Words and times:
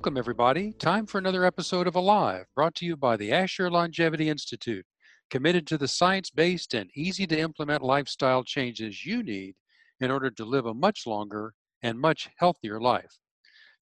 Welcome, 0.00 0.16
everybody. 0.16 0.72
Time 0.78 1.04
for 1.04 1.18
another 1.18 1.44
episode 1.44 1.86
of 1.86 1.94
Alive, 1.94 2.46
brought 2.56 2.74
to 2.76 2.86
you 2.86 2.96
by 2.96 3.18
the 3.18 3.32
Asher 3.32 3.70
Longevity 3.70 4.30
Institute, 4.30 4.86
committed 5.28 5.66
to 5.66 5.76
the 5.76 5.88
science 5.88 6.30
based 6.30 6.72
and 6.72 6.88
easy 6.94 7.26
to 7.26 7.38
implement 7.38 7.82
lifestyle 7.82 8.42
changes 8.42 9.04
you 9.04 9.22
need 9.22 9.56
in 10.00 10.10
order 10.10 10.30
to 10.30 10.44
live 10.46 10.64
a 10.64 10.72
much 10.72 11.06
longer 11.06 11.52
and 11.82 12.00
much 12.00 12.30
healthier 12.38 12.80
life. 12.80 13.18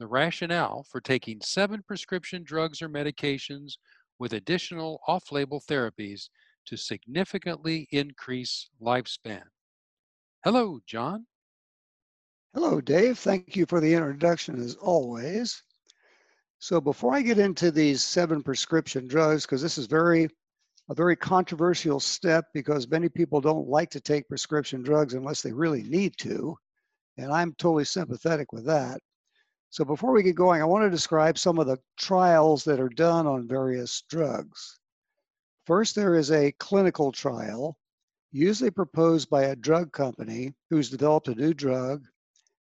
the 0.00 0.06
rationale 0.06 0.84
for 0.90 1.00
taking 1.00 1.40
seven 1.42 1.82
prescription 1.86 2.42
drugs 2.42 2.80
or 2.80 2.88
medications 2.88 3.74
with 4.18 4.32
additional 4.32 5.00
off 5.06 5.30
label 5.30 5.62
therapies 5.68 6.30
to 6.66 6.76
significantly 6.76 7.86
increase 7.92 8.70
lifespan. 8.80 9.42
Hello, 10.42 10.80
John. 10.86 11.26
Hello, 12.54 12.80
Dave. 12.80 13.18
Thank 13.18 13.54
you 13.54 13.66
for 13.66 13.78
the 13.78 13.92
introduction 13.92 14.58
as 14.58 14.74
always. 14.76 15.62
So 16.58 16.80
before 16.80 17.14
I 17.14 17.20
get 17.20 17.38
into 17.38 17.70
these 17.70 18.02
seven 18.02 18.42
prescription 18.42 19.06
drugs, 19.06 19.44
because 19.44 19.62
this 19.62 19.78
is 19.78 19.86
very 19.86 20.28
a 20.88 20.94
very 20.94 21.14
controversial 21.14 22.00
step 22.00 22.46
because 22.52 22.88
many 22.88 23.08
people 23.08 23.40
don't 23.40 23.68
like 23.68 23.90
to 23.90 24.00
take 24.00 24.28
prescription 24.28 24.82
drugs 24.82 25.14
unless 25.14 25.42
they 25.42 25.52
really 25.52 25.84
need 25.84 26.14
to. 26.18 26.56
And 27.16 27.30
I'm 27.30 27.52
totally 27.58 27.84
sympathetic 27.84 28.52
with 28.52 28.64
that. 28.66 28.98
So 29.72 29.84
before 29.84 30.10
we 30.10 30.24
get 30.24 30.34
going, 30.34 30.60
I 30.60 30.64
want 30.64 30.84
to 30.84 30.90
describe 30.90 31.38
some 31.38 31.60
of 31.60 31.68
the 31.68 31.78
trials 31.96 32.64
that 32.64 32.80
are 32.80 32.88
done 32.88 33.28
on 33.28 33.46
various 33.46 34.02
drugs. 34.10 34.80
First, 35.64 35.94
there 35.94 36.16
is 36.16 36.32
a 36.32 36.50
clinical 36.58 37.12
trial, 37.12 37.78
usually 38.32 38.72
proposed 38.72 39.30
by 39.30 39.44
a 39.44 39.54
drug 39.54 39.92
company 39.92 40.54
who's 40.70 40.90
developed 40.90 41.28
a 41.28 41.36
new 41.36 41.54
drug, 41.54 42.04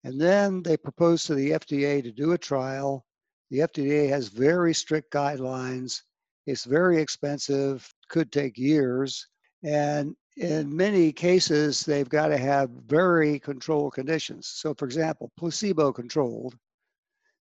and 0.03 0.21
then 0.21 0.61
they 0.61 0.77
propose 0.77 1.23
to 1.23 1.33
the 1.33 1.51
FDA 1.51 2.03
to 2.03 2.11
do 2.11 2.33
a 2.33 2.37
trial. 2.37 3.03
The 3.49 3.59
FDA 3.59 4.07
has 4.09 4.27
very 4.27 4.71
strict 4.75 5.11
guidelines. 5.11 6.03
It's 6.45 6.65
very 6.65 7.01
expensive, 7.01 7.91
could 8.09 8.31
take 8.31 8.59
years, 8.59 9.27
and 9.63 10.15
in 10.37 10.75
many 10.75 11.11
cases, 11.11 11.83
they've 11.83 12.07
got 12.07 12.27
to 12.27 12.37
have 12.37 12.69
very 12.69 13.39
controlled 13.39 13.93
conditions. 13.93 14.47
So, 14.47 14.75
for 14.75 14.85
example, 14.85 15.31
placebo 15.35 15.91
controlled 15.91 16.55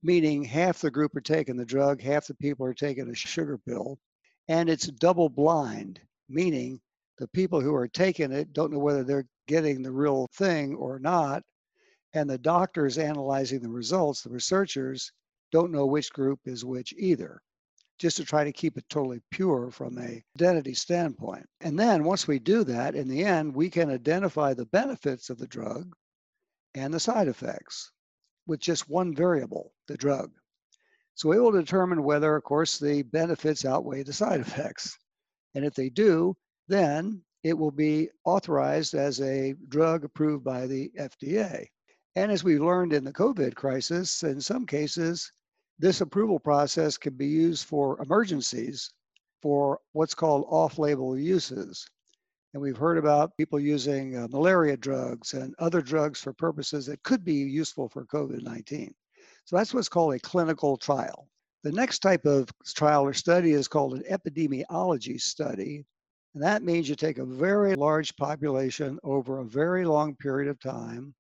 meaning 0.06 0.44
half 0.44 0.82
the 0.82 0.92
group 0.92 1.16
are 1.16 1.22
taking 1.22 1.58
the 1.58 1.66
drug, 1.66 2.00
half 2.00 2.28
the 2.28 2.36
people 2.36 2.64
are 2.64 2.76
taking 2.76 3.10
a 3.10 3.16
sugar 3.16 3.58
pill. 3.58 3.98
And 4.48 4.70
it's 4.70 4.86
double 4.86 5.30
blind, 5.30 6.00
meaning 6.30 6.80
the 7.18 7.28
people 7.30 7.60
who 7.60 7.74
are 7.74 7.88
taking 7.88 8.32
it 8.32 8.54
don't 8.54 8.72
know 8.72 8.78
whether 8.78 9.04
they're 9.04 9.28
getting 9.48 9.82
the 9.82 9.92
real 9.92 10.28
thing 10.34 10.76
or 10.76 11.00
not. 11.00 11.42
And 12.14 12.30
the 12.30 12.38
doctors 12.38 13.00
analyzing 13.00 13.62
the 13.62 13.70
results, 13.70 14.22
the 14.22 14.30
researchers, 14.30 15.12
don't 15.52 15.72
know 15.72 15.88
which 15.88 16.14
group 16.14 16.40
is 16.46 16.64
which 16.64 16.94
either, 17.00 17.42
just 17.98 18.18
to 18.18 18.26
try 18.26 18.44
to 18.44 18.52
keep 18.52 18.78
it 18.78 18.86
totally 18.90 19.22
pure 19.32 19.72
from 19.72 19.98
a 19.98 20.24
identity 20.38 20.76
standpoint. 20.76 21.48
And 21.62 21.80
then 21.80 22.04
once 22.04 22.28
we 22.28 22.38
do 22.38 22.64
that, 22.66 22.94
in 22.94 23.08
the 23.08 23.24
end, 23.24 23.56
we 23.56 23.72
can 23.72 23.90
identify 23.90 24.54
the 24.54 24.68
benefits 24.68 25.32
of 25.32 25.40
the 25.40 25.48
drug 25.48 25.96
and 26.76 26.94
the 26.94 27.00
side 27.00 27.28
effects 27.28 27.92
with 28.48 28.60
just 28.60 28.90
one 28.90 29.16
variable, 29.16 29.74
the 29.88 29.98
drug. 29.98 30.32
So 31.16 31.32
it 31.32 31.40
will 31.40 31.52
determine 31.52 32.04
whether, 32.04 32.36
of 32.36 32.44
course, 32.44 32.78
the 32.78 33.04
benefits 33.04 33.66
outweigh 33.66 34.04
the 34.04 34.14
side 34.14 34.42
effects. 34.42 34.98
And 35.56 35.64
if 35.64 35.74
they 35.74 35.90
do, 35.90 36.36
then 36.68 37.22
it 37.44 37.58
will 37.58 37.72
be 37.72 38.10
authorized 38.26 38.96
as 38.96 39.22
a 39.22 39.56
drug 39.70 40.04
approved 40.04 40.44
by 40.44 40.68
the 40.68 40.92
FDA. 41.00 41.68
And 42.16 42.32
as 42.32 42.44
we've 42.44 42.62
learned 42.62 42.94
in 42.94 43.04
the 43.04 43.14
COVID 43.14 43.56
crisis, 43.56 44.24
in 44.24 44.42
some 44.42 44.66
cases, 44.66 45.32
this 45.80 46.02
approval 46.02 46.40
process 46.40 46.98
can 46.98 47.14
be 47.14 47.28
used 47.28 47.66
for 47.66 48.02
emergencies 48.02 48.92
for 49.42 49.80
what's 49.92 50.16
called 50.16 50.46
off 50.50 50.80
label 50.80 51.18
uses. 51.18 51.88
And 52.56 52.62
we've 52.62 52.78
heard 52.78 52.98
about 52.98 53.36
people 53.36 53.60
using 53.60 54.16
uh, 54.16 54.30
malaria 54.32 54.78
drugs 54.78 55.34
and 55.34 55.54
other 55.60 55.82
drugs 55.82 56.22
for 56.22 56.32
purposes 56.32 56.86
that 56.86 57.04
could 57.04 57.26
be 57.26 57.34
useful 57.34 57.90
for 57.90 58.06
COVID 58.06 58.44
19. 58.44 58.96
So 59.44 59.58
that's 59.58 59.74
what's 59.74 59.90
called 59.90 60.14
a 60.14 60.20
clinical 60.20 60.78
trial. 60.78 61.28
The 61.64 61.74
next 61.74 62.00
type 62.00 62.26
of 62.26 62.48
trial 62.66 63.04
or 63.04 63.14
study 63.14 63.52
is 63.52 63.68
called 63.68 63.96
an 63.96 64.04
epidemiology 64.10 65.20
study. 65.20 65.84
And 66.34 66.42
that 66.42 66.64
means 66.64 66.88
you 66.88 66.96
take 66.96 67.18
a 67.18 67.26
very 67.26 67.76
large 67.76 68.16
population 68.16 69.00
over 69.04 69.40
a 69.40 69.46
very 69.46 69.84
long 69.84 70.16
period 70.16 70.48
of 70.50 70.58
time, 70.58 71.14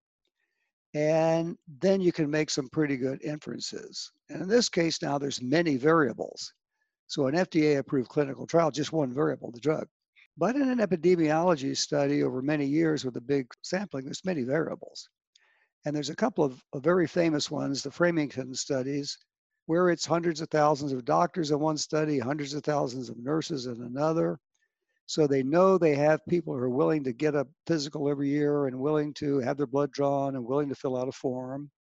and 0.94 1.57
then 1.81 2.00
you 2.00 2.13
can 2.13 2.31
make 2.31 2.50
some 2.50 2.69
pretty 2.69 2.96
good 2.96 3.22
inferences. 3.22 4.09
And 4.29 4.41
in 4.41 4.47
this 4.47 4.69
case, 4.69 5.02
now 5.02 5.17
there's 5.17 5.41
many 5.41 5.75
variables. 5.75 6.53
So 7.07 7.28
an 7.28 7.35
FDA 7.35 7.79
approved 7.79 8.07
clinical 8.07 8.47
trial, 8.47 8.72
just 8.72 8.94
one 8.94 9.12
variable, 9.12 9.52
the 9.52 9.59
drug. 9.59 9.90
But 10.38 10.57
in 10.57 10.68
an 10.68 10.79
epidemiology 10.79 11.78
study 11.78 12.22
over 12.22 12.41
many 12.41 12.66
years 12.66 13.06
with 13.06 13.16
a 13.16 13.22
big 13.22 13.47
sampling, 13.62 14.03
there's 14.03 14.25
many 14.25 14.44
variables. 14.44 15.07
And 15.85 15.96
there's 15.96 16.09
a 16.09 16.16
couple 16.16 16.44
of, 16.44 16.62
of 16.73 16.84
very 16.84 17.07
famous 17.07 17.50
ones, 17.50 17.81
the 17.81 17.91
Framingham 17.91 18.53
studies, 18.53 19.18
where 19.66 19.90
it's 19.90 20.06
hundreds 20.06 20.41
of 20.41 20.50
thousands 20.50 20.91
of 20.91 21.06
doctors 21.06 21.51
in 21.51 21.59
one 21.59 21.78
study, 21.78 22.19
hundreds 22.19 22.53
of 22.53 22.63
thousands 22.66 23.09
of 23.09 23.18
nurses 23.18 23.68
in 23.68 23.81
another. 23.81 24.38
So 25.06 25.25
they 25.25 25.41
know 25.41 25.78
they 25.78 25.96
have 25.96 26.25
people 26.28 26.53
who 26.53 26.59
are 26.59 26.69
willing 26.69 27.06
to 27.06 27.13
get 27.13 27.34
a 27.34 27.47
physical 27.66 28.09
every 28.09 28.29
year 28.29 28.67
and 28.67 28.78
willing 28.78 29.13
to 29.16 29.40
have 29.40 29.56
their 29.56 29.67
blood 29.67 29.91
drawn 29.91 30.35
and 30.35 30.46
willing 30.46 30.67
to 30.67 30.75
fill 30.75 30.97
out 30.97 31.07
a 31.07 31.13
form. 31.13 31.72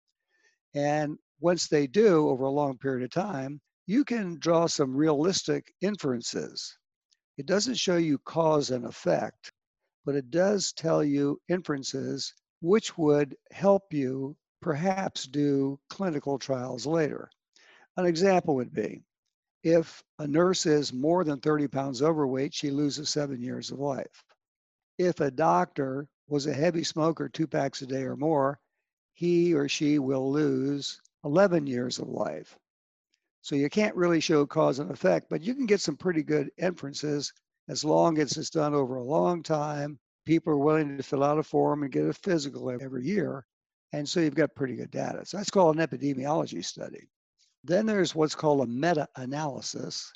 And 0.75 1.19
once 1.41 1.67
they 1.67 1.89
do 1.89 2.29
over 2.29 2.45
a 2.45 2.51
long 2.51 2.79
period 2.79 3.03
of 3.05 3.11
time, 3.11 3.61
you 3.87 4.05
can 4.05 4.39
draw 4.39 4.67
some 4.67 4.95
realistic 4.95 5.75
inferences 5.81 6.79
it 7.37 7.47
doesn't 7.47 7.75
show 7.75 7.97
you 7.97 8.19
cause 8.19 8.71
and 8.71 8.85
effect, 8.85 9.53
but 10.05 10.15
it 10.15 10.31
does 10.31 10.73
tell 10.73 11.03
you 11.03 11.41
inferences 11.49 12.35
which 12.61 12.97
would 12.97 13.37
help 13.51 13.93
you 13.93 14.37
perhaps 14.61 15.25
do 15.25 15.79
clinical 15.91 16.39
trials 16.39 16.87
later. 16.87 17.29
An 17.97 18.07
example 18.07 18.55
would 18.55 18.73
be 18.73 19.03
if 19.65 20.03
a 20.19 20.27
nurse 20.27 20.67
is 20.67 20.93
more 20.93 21.25
than 21.25 21.41
30 21.41 21.69
pounds 21.69 22.03
overweight, 22.03 22.53
she 22.53 22.71
loses 22.71 23.09
seven 23.09 23.41
years 23.41 23.71
of 23.71 23.79
life. 23.79 24.23
If 24.99 25.21
a 25.21 25.31
doctor 25.31 26.07
was 26.29 26.47
a 26.47 26.53
heavy 26.55 26.85
smoker, 26.85 27.29
two 27.29 27.47
packs 27.47 27.83
a 27.83 27.87
day 27.87 28.03
or 28.03 28.17
more, 28.17 28.61
he 29.15 29.55
or 29.55 29.69
she 29.69 29.99
will 29.99 30.31
lose 30.31 31.01
11 31.25 31.67
years 31.67 31.99
of 31.99 32.09
life. 32.09 32.59
So 33.45 33.57
you 33.57 33.69
can't 33.69 33.95
really 33.95 34.21
show 34.21 34.47
cause 34.47 34.79
and 34.79 34.91
effect, 34.91 35.29
but 35.29 35.43
you 35.43 35.55
can 35.55 35.67
get 35.67 35.83
some 35.83 35.99
pretty 35.99 36.23
good 36.23 36.51
inferences 36.57 37.31
as 37.69 37.85
long 37.85 38.17
as 38.17 38.39
it's 38.39 38.49
done 38.49 38.73
over 38.73 38.97
a 38.97 39.05
long 39.05 39.43
time. 39.43 39.99
People 40.25 40.55
are 40.55 40.59
willing 40.59 40.97
to 40.97 41.03
fill 41.03 41.23
out 41.23 41.39
a 41.39 41.43
form 41.43 41.83
and 41.83 41.93
get 41.93 42.07
a 42.07 42.15
physical 42.15 42.71
every 42.71 43.05
year. 43.05 43.45
And 43.93 44.09
so 44.09 44.21
you've 44.21 44.35
got 44.35 44.55
pretty 44.55 44.77
good 44.77 44.91
data. 44.91 45.27
So 45.27 45.37
that's 45.37 45.51
called 45.51 45.77
an 45.77 45.87
epidemiology 45.87 46.65
study. 46.65 47.07
Then 47.63 47.85
there's 47.85 48.15
what's 48.15 48.35
called 48.35 48.63
a 48.63 48.67
meta 48.67 49.09
analysis. 49.17 50.11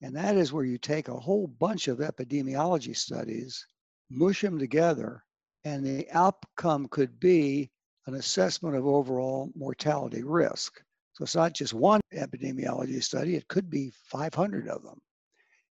And 0.00 0.14
that 0.14 0.36
is 0.36 0.52
where 0.52 0.64
you 0.64 0.78
take 0.78 1.08
a 1.08 1.18
whole 1.18 1.48
bunch 1.48 1.88
of 1.88 1.98
epidemiology 1.98 2.96
studies, 2.96 3.66
mush 4.10 4.42
them 4.42 4.60
together, 4.60 5.24
and 5.64 5.84
the 5.84 6.08
outcome 6.12 6.86
could 6.86 7.18
be 7.18 7.72
an 8.06 8.14
assessment 8.14 8.76
of 8.76 8.86
overall 8.86 9.50
mortality 9.56 10.22
risk. 10.22 10.80
So 11.20 11.24
it's 11.24 11.36
not 11.36 11.52
just 11.52 11.74
one 11.74 12.00
epidemiology 12.14 13.02
study, 13.02 13.36
it 13.36 13.46
could 13.46 13.68
be 13.68 13.92
500 14.06 14.68
of 14.68 14.82
them. 14.82 14.98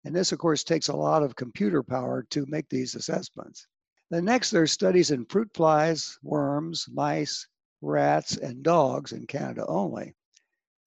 And 0.03 0.13
this, 0.13 0.33
of 0.33 0.39
course, 0.39 0.61
takes 0.61 0.89
a 0.89 0.95
lot 0.95 1.23
of 1.23 1.37
computer 1.37 1.81
power 1.81 2.23
to 2.31 2.45
make 2.47 2.67
these 2.67 2.95
assessments. 2.95 3.65
The 4.09 4.21
next, 4.21 4.51
there's 4.51 4.73
studies 4.73 5.11
in 5.11 5.23
fruit 5.23 5.49
flies, 5.53 6.19
worms, 6.21 6.87
mice, 6.91 7.47
rats, 7.81 8.35
and 8.35 8.61
dogs 8.61 9.13
in 9.13 9.25
Canada 9.25 9.65
only. 9.67 10.13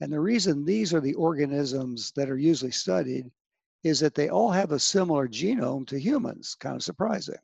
And 0.02 0.12
the 0.12 0.20
reason 0.20 0.66
these 0.66 0.92
are 0.92 1.00
the 1.00 1.14
organisms 1.14 2.12
that 2.16 2.28
are 2.28 2.36
usually 2.36 2.70
studied 2.70 3.30
is 3.82 3.98
that 4.00 4.14
they 4.14 4.28
all 4.28 4.50
have 4.50 4.72
a 4.72 4.78
similar 4.78 5.26
genome 5.26 5.86
to 5.86 5.98
humans, 5.98 6.54
kind 6.60 6.76
of 6.76 6.82
surprising. 6.82 7.38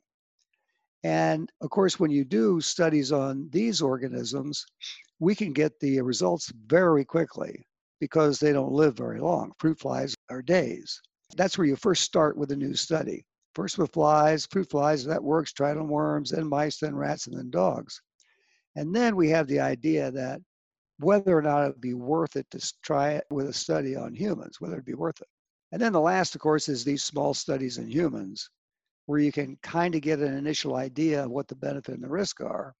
And 1.03 1.49
of 1.61 1.69
course, 1.69 1.99
when 1.99 2.11
you 2.11 2.25
do 2.25 2.59
studies 2.59 3.11
on 3.11 3.49
these 3.51 3.81
organisms, 3.81 4.65
we 5.19 5.35
can 5.35 5.53
get 5.53 5.79
the 5.79 6.01
results 6.01 6.51
very 6.67 7.05
quickly 7.05 7.65
because 7.99 8.39
they 8.39 8.53
don't 8.53 8.71
live 8.71 8.95
very 8.97 9.19
long. 9.19 9.51
Fruit 9.59 9.79
flies 9.79 10.15
are 10.29 10.41
days. 10.41 11.01
That's 11.35 11.57
where 11.57 11.67
you 11.67 11.75
first 11.75 12.03
start 12.03 12.37
with 12.37 12.51
a 12.51 12.55
new 12.55 12.73
study. 12.73 13.25
First 13.55 13.77
with 13.77 13.91
flies, 13.91 14.47
fruit 14.51 14.69
flies, 14.69 15.03
that 15.05 15.23
works, 15.23 15.51
try 15.51 15.71
it 15.71 15.77
on 15.77 15.87
worms, 15.87 16.29
then 16.29 16.47
mice, 16.47 16.77
then 16.77 16.95
rats, 16.95 17.27
and 17.27 17.35
then 17.37 17.49
dogs. 17.49 17.99
And 18.75 18.95
then 18.95 19.15
we 19.15 19.29
have 19.29 19.47
the 19.47 19.59
idea 19.59 20.11
that 20.11 20.41
whether 20.99 21.35
or 21.35 21.41
not 21.41 21.63
it 21.63 21.67
would 21.69 21.81
be 21.81 21.95
worth 21.95 22.35
it 22.35 22.45
to 22.51 22.73
try 22.83 23.11
it 23.11 23.25
with 23.31 23.49
a 23.49 23.53
study 23.53 23.95
on 23.95 24.13
humans, 24.13 24.61
whether 24.61 24.75
it'd 24.75 24.85
be 24.85 24.93
worth 24.93 25.19
it. 25.21 25.27
And 25.71 25.81
then 25.81 25.91
the 25.91 25.99
last, 25.99 26.35
of 26.35 26.41
course, 26.41 26.69
is 26.69 26.83
these 26.83 27.03
small 27.03 27.33
studies 27.33 27.77
in 27.77 27.87
humans, 27.89 28.49
where 29.07 29.19
you 29.19 29.31
can 29.31 29.57
kind 29.63 29.95
of 29.95 30.01
get 30.01 30.19
an 30.19 30.37
initial 30.37 30.75
idea 30.75 31.23
of 31.23 31.31
what 31.31 31.47
the 31.47 31.55
benefit 31.55 31.95
and 31.95 32.03
the 32.03 32.09
risk 32.09 32.41
are. 32.41 32.75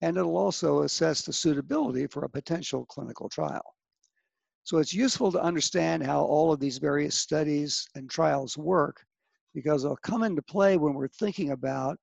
And 0.00 0.16
it'll 0.16 0.36
also 0.36 0.82
assess 0.82 1.22
the 1.22 1.32
suitability 1.32 2.06
for 2.06 2.24
a 2.24 2.30
potential 2.30 2.86
clinical 2.86 3.28
trial. 3.28 3.74
So 4.62 4.78
it's 4.78 4.94
useful 4.94 5.32
to 5.32 5.42
understand 5.42 6.04
how 6.04 6.22
all 6.22 6.52
of 6.52 6.60
these 6.60 6.78
various 6.78 7.16
studies 7.16 7.88
and 7.96 8.08
trials 8.08 8.56
work 8.56 9.04
because 9.52 9.82
they'll 9.82 9.96
come 9.96 10.22
into 10.22 10.42
play 10.42 10.76
when 10.76 10.94
we're 10.94 11.08
thinking 11.08 11.50
about 11.50 11.98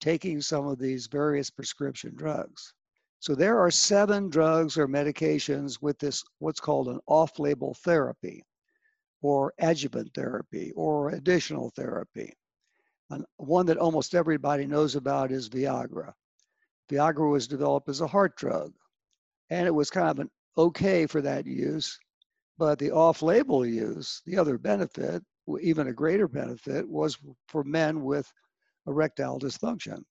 taking 0.00 0.40
some 0.40 0.68
of 0.68 0.78
these 0.78 1.08
various 1.08 1.50
prescription 1.50 2.14
drugs. 2.14 2.74
So 3.18 3.34
there 3.34 3.58
are 3.58 3.72
seven 3.72 4.30
drugs 4.30 4.78
or 4.78 4.86
medications 4.86 5.82
with 5.82 5.98
this, 5.98 6.22
what's 6.38 6.60
called 6.60 6.88
an 6.88 7.00
off-label 7.06 7.74
therapy 7.82 8.44
or 9.20 9.52
adjuvant 9.58 10.14
therapy 10.14 10.72
or 10.76 11.10
additional 11.10 11.70
therapy. 11.70 12.34
And 13.10 13.24
one 13.36 13.66
that 13.66 13.76
almost 13.76 14.14
everybody 14.14 14.66
knows 14.66 14.94
about 14.94 15.32
is 15.32 15.48
Viagra. 15.48 16.12
Viagra 16.90 17.30
was 17.30 17.48
developed 17.48 17.88
as 17.88 18.00
a 18.00 18.06
heart 18.06 18.36
drug, 18.36 18.72
and 19.50 19.66
it 19.66 19.74
was 19.74 19.90
kind 19.90 20.08
of 20.08 20.18
an 20.20 20.30
okay 20.56 21.06
for 21.06 21.20
that 21.20 21.46
use. 21.46 21.98
But 22.58 22.78
the 22.78 22.92
off 22.92 23.22
label 23.22 23.66
use, 23.66 24.22
the 24.26 24.38
other 24.38 24.58
benefit, 24.58 25.22
even 25.60 25.88
a 25.88 25.92
greater 25.92 26.28
benefit, 26.28 26.88
was 26.88 27.18
for 27.48 27.64
men 27.64 28.02
with 28.02 28.30
erectile 28.86 29.38
dysfunction. 29.38 30.02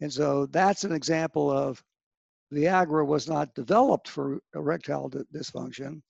And 0.00 0.12
so 0.12 0.46
that's 0.46 0.84
an 0.84 0.92
example 0.92 1.50
of 1.50 1.82
Viagra 2.52 3.06
was 3.06 3.28
not 3.28 3.54
developed 3.54 4.08
for 4.08 4.40
erectile 4.54 5.10
dysfunction, 5.10 6.00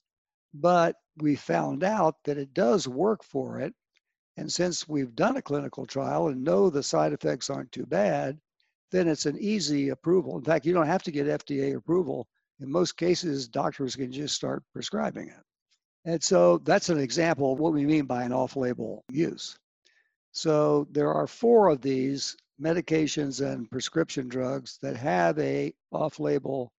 but 0.55 0.95
we 1.17 1.35
found 1.35 1.83
out 1.83 2.15
that 2.25 2.39
it 2.39 2.55
does 2.55 2.87
work 2.87 3.25
for 3.25 3.61
it. 3.61 3.75
And 4.39 4.53
since 4.53 4.89
we've 4.89 5.17
done 5.17 5.37
a 5.37 5.43
clinical 5.43 5.85
trial 5.85 6.29
and 6.29 6.45
know 6.45 6.71
the 6.71 6.83
side 6.83 7.13
effects 7.13 7.51
aren't 7.51 7.73
too 7.73 7.85
bad, 7.85 8.39
then 8.93 9.09
it's 9.09 9.27
an 9.27 9.37
easy 9.41 9.89
approval. 9.89 10.39
In 10.39 10.45
fact, 10.45 10.65
you 10.65 10.73
don't 10.73 10.87
have 10.87 11.03
to 11.03 11.11
get 11.11 11.27
FDA 11.27 11.77
approval. 11.77 12.29
In 12.61 12.71
most 12.71 12.97
cases, 12.97 13.49
doctors 13.49 13.97
can 13.97 14.13
just 14.13 14.37
start 14.37 14.63
prescribing 14.73 15.29
it. 15.29 15.43
And 16.05 16.23
so 16.23 16.59
that's 16.59 16.89
an 16.89 16.99
example 16.99 17.53
of 17.53 17.59
what 17.59 17.73
we 17.73 17.85
mean 17.85 18.05
by 18.05 18.23
an 18.23 18.33
off 18.33 18.55
label 18.55 19.05
use. 19.11 19.59
So 20.31 20.87
there 20.93 21.13
are 21.13 21.27
four 21.27 21.69
of 21.69 21.81
these 21.81 22.37
medications 22.63 23.45
and 23.45 23.69
prescription 23.69 24.29
drugs 24.29 24.79
that 24.83 24.97
have 24.97 25.37
a 25.41 25.75
off 25.91 26.21
label 26.21 26.71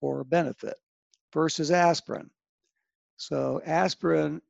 or 0.00 0.24
benefit. 0.24 0.74
First 1.30 1.60
is 1.60 1.70
aspirin. 1.70 2.28
So 3.18 3.62
aspirin 3.64 4.42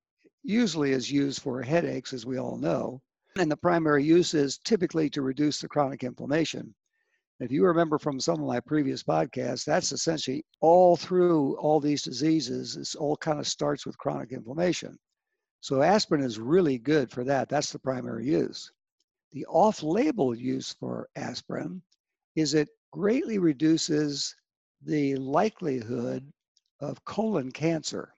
usually 0.49 0.93
is 0.93 1.13
used 1.13 1.43
for 1.43 1.63
headaches, 1.63 2.13
as 2.15 2.25
we 2.25 2.39
all 2.39 2.57
know, 2.57 3.03
and 3.39 3.51
the 3.51 3.57
primary 3.57 4.03
use 4.03 4.33
is 4.33 4.59
typically 4.65 5.11
to 5.11 5.23
reduce 5.23 5.61
the 5.61 5.69
chronic 5.69 6.03
inflammation. 6.03 6.75
If 7.39 7.53
you 7.53 7.65
remember 7.65 7.99
from 7.99 8.19
some 8.19 8.41
of 8.41 8.49
my 8.49 8.59
previous 8.59 9.03
podcasts, 9.03 9.65
that's 9.65 9.93
essentially 9.93 10.45
all 10.61 10.97
through 10.97 11.57
all 11.59 11.81
these 11.81 12.03
diseases, 12.03 12.77
it 12.77 12.99
all 12.99 13.17
kind 13.17 13.39
of 13.39 13.47
starts 13.47 13.85
with 13.85 13.99
chronic 13.99 14.33
inflammation. 14.33 14.99
So 15.61 15.83
aspirin 15.83 16.23
is 16.23 16.39
really 16.39 16.79
good 16.79 17.11
for 17.11 17.25
that. 17.25 17.49
That's 17.49 17.71
the 17.71 17.79
primary 17.79 18.27
use. 18.27 18.73
The 19.33 19.45
off-label 19.47 20.35
use 20.35 20.75
for 20.81 21.09
aspirin 21.15 21.83
is 22.37 22.55
it 22.55 22.71
greatly 22.91 23.39
reduces 23.39 24.35
the 24.83 25.15
likelihood 25.17 26.33
of 26.81 27.05
colon 27.05 27.53
cancer. 27.53 28.15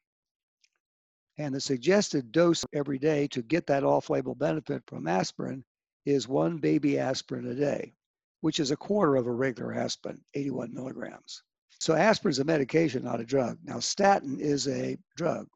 And 1.39 1.55
the 1.55 1.61
suggested 1.61 2.33
dose 2.33 2.65
every 2.73 2.99
day 2.99 3.27
to 3.29 3.43
get 3.43 3.67
that 3.67 3.85
off 3.85 4.11
label 4.11 4.35
benefit 4.35 4.83
from 4.87 5.07
aspirin 5.09 5.65
is 6.05 6.29
one 6.29 6.59
baby 6.59 6.99
aspirin 6.99 7.47
a 7.47 7.55
day, 7.55 7.95
which 8.41 8.61
is 8.61 8.71
a 8.71 8.77
quarter 8.77 9.17
of 9.17 9.27
a 9.27 9.33
regular 9.33 9.75
aspirin, 9.75 10.21
81 10.35 10.75
milligrams. 10.75 11.43
So 11.81 11.95
aspirin 11.95 12.33
is 12.33 12.39
a 12.41 12.45
medication, 12.45 13.05
not 13.05 13.21
a 13.21 13.25
drug. 13.25 13.59
Now, 13.65 13.81
statin 13.81 14.39
is 14.39 14.69
a 14.69 14.99
drug. 15.17 15.47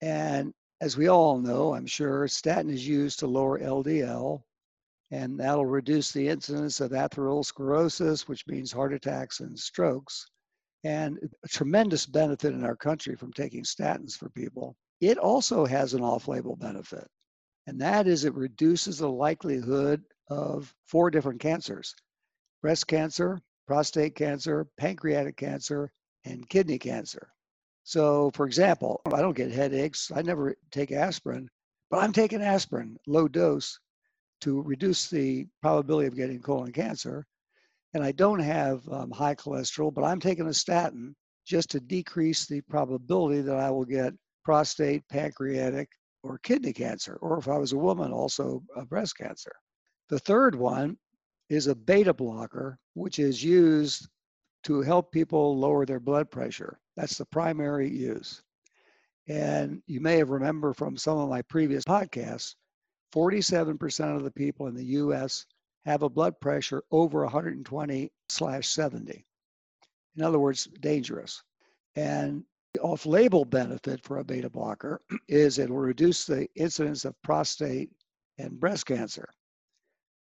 And 0.00 0.52
as 0.80 0.96
we 0.96 1.08
all 1.08 1.38
know, 1.38 1.74
I'm 1.74 1.86
sure, 1.86 2.26
statin 2.28 2.70
is 2.70 2.86
used 2.86 3.18
to 3.20 3.26
lower 3.26 3.58
LDL, 3.58 4.42
and 5.10 5.38
that'll 5.38 5.66
reduce 5.66 6.12
the 6.12 6.28
incidence 6.28 6.80
of 6.80 6.92
atherosclerosis, 6.92 8.28
which 8.28 8.46
means 8.46 8.70
heart 8.70 8.92
attacks 8.92 9.40
and 9.40 9.58
strokes. 9.58 10.28
And 10.84 11.18
a 11.44 11.48
tremendous 11.48 12.06
benefit 12.06 12.54
in 12.54 12.64
our 12.64 12.76
country 12.76 13.16
from 13.16 13.32
taking 13.32 13.64
statins 13.64 14.16
for 14.16 14.30
people. 14.30 14.76
It 15.00 15.18
also 15.18 15.66
has 15.66 15.94
an 15.94 16.02
off 16.02 16.28
label 16.28 16.56
benefit, 16.56 17.06
and 17.66 17.80
that 17.80 18.06
is 18.06 18.24
it 18.24 18.34
reduces 18.34 18.98
the 18.98 19.08
likelihood 19.08 20.02
of 20.28 20.74
four 20.86 21.10
different 21.10 21.40
cancers 21.40 21.94
breast 22.60 22.86
cancer, 22.86 23.40
prostate 23.66 24.14
cancer, 24.14 24.66
pancreatic 24.76 25.36
cancer, 25.36 25.92
and 26.24 26.48
kidney 26.48 26.78
cancer. 26.78 27.28
So, 27.84 28.30
for 28.34 28.46
example, 28.46 29.00
I 29.06 29.20
don't 29.20 29.36
get 29.36 29.50
headaches, 29.50 30.10
I 30.14 30.22
never 30.22 30.56
take 30.70 30.92
aspirin, 30.92 31.48
but 31.90 32.02
I'm 32.02 32.12
taking 32.12 32.42
aspirin, 32.42 32.98
low 33.06 33.28
dose, 33.28 33.78
to 34.42 34.62
reduce 34.62 35.08
the 35.08 35.46
probability 35.62 36.06
of 36.06 36.16
getting 36.16 36.40
colon 36.40 36.72
cancer. 36.72 37.26
And 37.94 38.04
I 38.04 38.12
don't 38.12 38.40
have 38.40 38.86
um, 38.88 39.10
high 39.10 39.34
cholesterol, 39.34 39.92
but 39.92 40.04
I'm 40.04 40.20
taking 40.20 40.46
a 40.46 40.54
statin 40.54 41.14
just 41.46 41.70
to 41.70 41.80
decrease 41.80 42.46
the 42.46 42.60
probability 42.62 43.40
that 43.40 43.56
I 43.56 43.70
will 43.70 43.84
get 43.84 44.12
prostate, 44.44 45.08
pancreatic, 45.08 45.88
or 46.22 46.38
kidney 46.38 46.72
cancer, 46.72 47.16
or 47.22 47.38
if 47.38 47.48
I 47.48 47.56
was 47.56 47.72
a 47.72 47.78
woman, 47.78 48.12
also 48.12 48.62
breast 48.88 49.16
cancer. 49.16 49.52
The 50.08 50.18
third 50.18 50.54
one 50.54 50.98
is 51.48 51.66
a 51.66 51.74
beta 51.74 52.12
blocker, 52.12 52.78
which 52.94 53.18
is 53.18 53.42
used 53.42 54.08
to 54.64 54.82
help 54.82 55.12
people 55.12 55.56
lower 55.58 55.86
their 55.86 56.00
blood 56.00 56.30
pressure. 56.30 56.78
That's 56.96 57.16
the 57.16 57.26
primary 57.26 57.88
use. 57.88 58.42
And 59.28 59.82
you 59.86 60.00
may 60.00 60.16
have 60.16 60.30
remembered 60.30 60.76
from 60.76 60.96
some 60.96 61.18
of 61.18 61.28
my 61.28 61.42
previous 61.42 61.84
podcasts, 61.84 62.54
47% 63.14 64.16
of 64.16 64.24
the 64.24 64.30
people 64.30 64.66
in 64.66 64.74
the 64.74 64.84
US 64.84 65.46
have 65.84 66.02
a 66.02 66.08
blood 66.08 66.40
pressure 66.40 66.82
over 66.90 67.22
120 67.22 68.12
slash 68.28 68.68
70. 68.68 69.24
In 70.16 70.22
other 70.22 70.38
words, 70.38 70.64
dangerous. 70.80 71.42
And 71.96 72.44
the 72.74 72.80
off-label 72.80 73.44
benefit 73.44 74.04
for 74.04 74.18
a 74.18 74.24
beta 74.24 74.50
blocker 74.50 75.00
is 75.28 75.58
it 75.58 75.70
will 75.70 75.78
reduce 75.78 76.24
the 76.24 76.48
incidence 76.54 77.04
of 77.04 77.20
prostate 77.22 77.90
and 78.38 78.60
breast 78.60 78.86
cancer. 78.86 79.28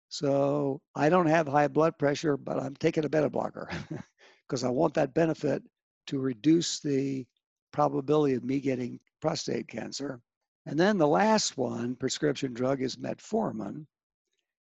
So 0.08 0.80
I 0.94 1.08
don't 1.08 1.26
have 1.26 1.46
high 1.46 1.68
blood 1.68 1.98
pressure, 1.98 2.36
but 2.36 2.58
I'm 2.58 2.76
taking 2.76 3.04
a 3.04 3.08
beta 3.08 3.30
blocker 3.30 3.70
because 4.48 4.64
I 4.64 4.68
want 4.68 4.94
that 4.94 5.14
benefit 5.14 5.62
to 6.08 6.18
reduce 6.18 6.80
the 6.80 7.26
probability 7.72 8.34
of 8.34 8.44
me 8.44 8.60
getting 8.60 9.00
prostate 9.20 9.68
cancer. 9.68 10.20
And 10.66 10.78
then 10.78 10.98
the 10.98 11.08
last 11.08 11.56
one, 11.56 11.96
prescription 11.96 12.52
drug, 12.52 12.82
is 12.82 12.96
metformin. 12.96 13.86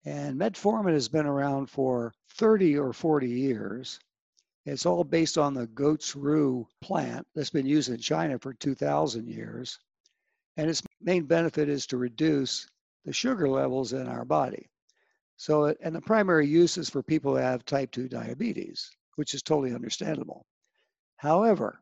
And 0.06 0.40
metformin 0.40 0.94
has 0.94 1.10
been 1.10 1.26
around 1.26 1.68
for 1.68 2.14
30 2.36 2.78
or 2.78 2.94
40 2.94 3.28
years. 3.28 4.00
It's 4.64 4.86
all 4.86 5.04
based 5.04 5.38
on 5.38 5.56
the 5.56 5.66
goat's 5.68 6.16
rue 6.16 6.68
plant 6.80 7.26
that's 7.34 7.50
been 7.50 7.66
used 7.66 7.90
in 7.90 7.98
China 7.98 8.38
for 8.38 8.54
2,000 8.54 9.28
years. 9.28 9.80
And 10.58 10.70
its 10.70 10.84
main 11.02 11.26
benefit 11.26 11.70
is 11.70 11.88
to 11.88 11.98
reduce 11.98 12.68
the 13.04 13.14
sugar 13.14 13.50
levels 13.50 13.94
in 13.94 14.08
our 14.08 14.26
body. 14.26 14.70
So, 15.38 15.76
and 15.82 15.96
the 15.96 16.02
primary 16.02 16.48
use 16.48 16.78
is 16.78 16.90
for 16.90 17.04
people 17.04 17.32
who 17.32 17.38
have 17.42 17.66
type 17.66 17.92
2 17.92 18.08
diabetes, 18.08 18.90
which 19.16 19.34
is 19.34 19.42
totally 19.42 19.74
understandable. 19.74 20.46
However, 21.18 21.82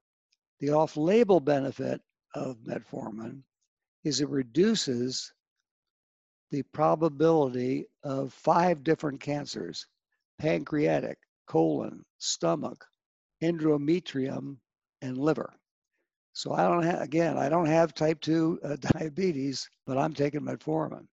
the 0.59 0.69
off 0.71 0.95
label 0.95 1.39
benefit 1.39 2.01
of 2.33 2.57
metformin 2.63 3.43
is 4.03 4.21
it 4.21 4.29
reduces 4.29 5.33
the 6.53 6.61
probability 6.71 7.87
of 8.03 8.31
five 8.31 8.83
different 8.83 9.19
cancers 9.19 9.87
pancreatic, 10.37 11.17
colon, 11.47 12.05
stomach, 12.19 12.85
endometrium, 13.41 14.57
and 15.01 15.17
liver. 15.17 15.51
So 16.33 16.53
I 16.53 16.67
don't 16.67 16.83
have, 16.83 17.01
again, 17.01 17.39
I 17.39 17.49
don't 17.49 17.65
have 17.65 17.95
type 17.95 18.21
2 18.21 18.59
uh, 18.63 18.75
diabetes, 18.93 19.67
but 19.87 19.97
I'm 19.97 20.13
taking 20.13 20.41
metformin. 20.41 21.07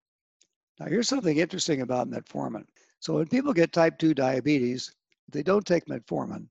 Now, 0.78 0.86
here's 0.86 1.08
something 1.08 1.38
interesting 1.38 1.80
about 1.80 2.10
metformin. 2.10 2.66
So 2.98 3.14
when 3.14 3.26
people 3.26 3.54
get 3.54 3.72
type 3.72 3.98
2 3.98 4.12
diabetes, 4.12 4.94
if 5.26 5.32
they 5.32 5.42
don't 5.42 5.64
take 5.64 5.86
metformin, 5.86 6.48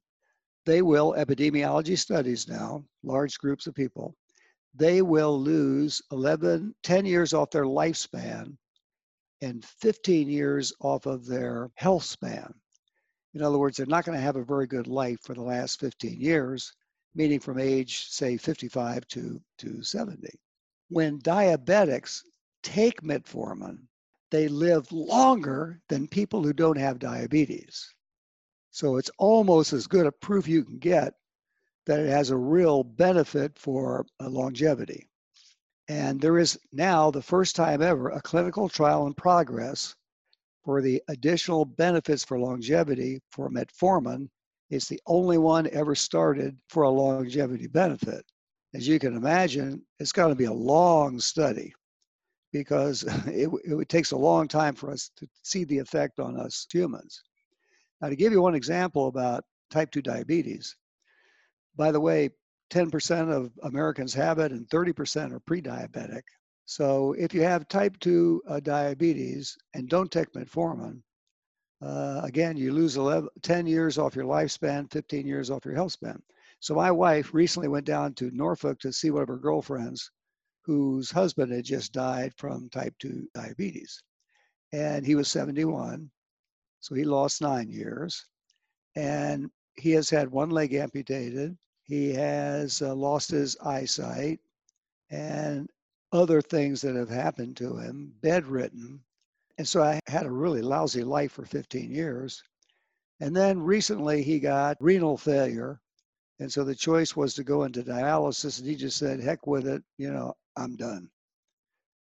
they 0.65 0.81
will, 0.81 1.13
epidemiology 1.13 1.95
studies 1.95 2.47
now, 2.47 2.83
large 3.03 3.37
groups 3.37 3.67
of 3.67 3.75
people, 3.75 4.15
they 4.73 5.03
will 5.03 5.39
lose 5.39 6.01
11, 6.11 6.73
10 6.81 7.05
years 7.05 7.35
off 7.35 7.51
their 7.51 7.65
lifespan 7.65 8.57
and 9.41 9.63
15 9.63 10.29
years 10.29 10.73
off 10.81 11.05
of 11.05 11.25
their 11.25 11.69
health 11.75 12.03
span. 12.03 12.53
In 13.33 13.41
other 13.41 13.57
words, 13.57 13.77
they're 13.77 13.85
not 13.85 14.05
going 14.05 14.17
to 14.17 14.23
have 14.23 14.35
a 14.35 14.43
very 14.43 14.67
good 14.67 14.87
life 14.87 15.19
for 15.21 15.33
the 15.33 15.41
last 15.41 15.79
15 15.79 16.19
years, 16.19 16.73
meaning 17.15 17.39
from 17.39 17.59
age, 17.59 18.07
say, 18.09 18.37
55 18.37 19.07
to, 19.09 19.41
to 19.59 19.83
70. 19.83 20.27
When 20.89 21.19
diabetics 21.21 22.23
take 22.63 23.01
metformin, 23.01 23.79
they 24.31 24.47
live 24.47 24.91
longer 24.91 25.81
than 25.89 26.07
people 26.07 26.43
who 26.43 26.53
don't 26.53 26.77
have 26.77 26.99
diabetes. 26.99 27.93
So 28.71 28.97
it's 28.97 29.11
almost 29.17 29.73
as 29.73 29.87
good 29.87 30.05
a 30.05 30.11
proof 30.11 30.47
you 30.47 30.63
can 30.63 30.77
get 30.77 31.13
that 31.85 31.99
it 31.99 32.09
has 32.09 32.29
a 32.29 32.37
real 32.37 32.83
benefit 32.83 33.57
for 33.57 34.05
uh, 34.19 34.29
longevity. 34.29 35.08
And 35.89 36.21
there 36.21 36.37
is 36.37 36.59
now, 36.71 37.09
the 37.09 37.21
first 37.21 37.55
time 37.55 37.81
ever, 37.81 38.09
a 38.09 38.21
clinical 38.21 38.69
trial 38.69 39.07
in 39.07 39.15
progress 39.15 39.95
for 40.63 40.83
the 40.83 41.01
additional 41.07 41.65
benefits 41.65 42.23
for 42.23 42.39
longevity 42.39 43.19
for 43.31 43.49
metformin. 43.49 44.29
It's 44.69 44.87
the 44.87 45.01
only 45.07 45.39
one 45.39 45.67
ever 45.71 45.95
started 45.95 46.55
for 46.69 46.83
a 46.83 46.89
longevity 46.91 47.65
benefit. 47.65 48.23
As 48.75 48.87
you 48.87 48.99
can 48.99 49.17
imagine, 49.17 49.83
it's 49.97 50.11
going 50.11 50.29
to 50.29 50.35
be 50.35 50.45
a 50.45 50.53
long 50.53 51.19
study 51.19 51.73
because 52.53 53.03
it, 53.25 53.49
it 53.63 53.89
takes 53.89 54.11
a 54.11 54.17
long 54.17 54.47
time 54.47 54.75
for 54.75 54.91
us 54.91 55.09
to 55.17 55.27
see 55.41 55.63
the 55.63 55.79
effect 55.79 56.19
on 56.19 56.39
us 56.39 56.67
humans. 56.71 57.23
Now, 57.99 58.09
to 58.09 58.15
give 58.15 58.31
you 58.31 58.43
one 58.43 58.53
example 58.53 59.07
about 59.07 59.43
type 59.71 59.89
2 59.89 60.03
diabetes, 60.03 60.75
by 61.75 61.91
the 61.91 61.99
way, 61.99 62.29
10% 62.69 63.31
of 63.31 63.51
Americans 63.63 64.13
have 64.13 64.39
it 64.39 64.51
and 64.51 64.67
30% 64.69 65.31
are 65.31 65.39
pre 65.39 65.61
diabetic. 65.61 66.21
So 66.65 67.13
if 67.13 67.33
you 67.33 67.41
have 67.41 67.67
type 67.67 67.97
2 67.99 68.43
uh, 68.47 68.59
diabetes 68.59 69.57
and 69.73 69.89
don't 69.89 70.11
take 70.11 70.31
metformin, 70.33 71.01
uh, 71.81 72.21
again, 72.23 72.57
you 72.57 72.71
lose 72.73 72.97
11, 72.97 73.29
10 73.41 73.65
years 73.65 73.97
off 73.97 74.15
your 74.15 74.25
lifespan, 74.25 74.91
15 74.91 75.25
years 75.25 75.49
off 75.49 75.65
your 75.65 75.73
health 75.75 75.93
span. 75.93 76.21
So 76.59 76.75
my 76.75 76.91
wife 76.91 77.33
recently 77.33 77.69
went 77.69 77.85
down 77.85 78.13
to 78.15 78.31
Norfolk 78.31 78.79
to 78.79 78.91
see 78.91 79.11
one 79.11 79.23
of 79.23 79.29
her 79.29 79.37
girlfriends 79.37 80.11
whose 80.63 81.09
husband 81.09 81.51
had 81.51 81.63
just 81.63 81.93
died 81.93 82.33
from 82.37 82.69
type 82.69 82.93
2 82.99 83.27
diabetes. 83.33 84.03
And 84.73 85.05
he 85.05 85.15
was 85.15 85.29
71, 85.29 86.11
so 86.81 86.95
he 86.95 87.03
lost 87.03 87.41
nine 87.41 87.69
years. 87.69 88.25
And 88.95 89.49
he 89.75 89.91
has 89.91 90.09
had 90.09 90.29
one 90.29 90.49
leg 90.49 90.73
amputated. 90.73 91.57
He 91.89 92.13
has 92.13 92.83
uh, 92.83 92.93
lost 92.93 93.31
his 93.31 93.57
eyesight 93.57 94.39
and 95.09 95.67
other 96.11 96.39
things 96.39 96.81
that 96.81 96.95
have 96.95 97.09
happened 97.09 97.57
to 97.57 97.77
him, 97.77 98.13
bedridden. 98.21 99.03
And 99.57 99.67
so 99.67 99.81
I 99.81 99.99
had 100.05 100.27
a 100.27 100.31
really 100.31 100.61
lousy 100.61 101.03
life 101.03 101.31
for 101.31 101.45
15 101.45 101.89
years. 101.89 102.43
And 103.19 103.35
then 103.35 103.59
recently 103.59 104.21
he 104.21 104.39
got 104.39 104.77
renal 104.79 105.17
failure. 105.17 105.81
And 106.37 106.53
so 106.53 106.63
the 106.63 106.75
choice 106.75 107.15
was 107.15 107.33
to 107.33 107.43
go 107.43 107.63
into 107.63 107.81
dialysis. 107.81 108.59
And 108.59 108.67
he 108.67 108.75
just 108.75 108.97
said, 108.97 109.19
heck 109.19 109.47
with 109.47 109.67
it, 109.67 109.81
you 109.97 110.11
know, 110.11 110.35
I'm 110.55 110.75
done. 110.75 111.09